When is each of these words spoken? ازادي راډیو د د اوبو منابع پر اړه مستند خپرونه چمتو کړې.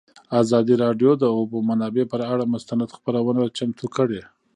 ازادي 0.41 0.75
راډیو 0.83 1.11
د 1.17 1.19
د 1.21 1.25
اوبو 1.37 1.57
منابع 1.69 2.03
پر 2.11 2.21
اړه 2.33 2.45
مستند 2.53 2.89
خپرونه 2.95 3.41
چمتو 3.57 3.85
کړې. 3.95 4.21